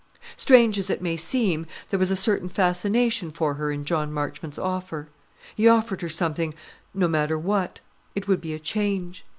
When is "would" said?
8.27-8.41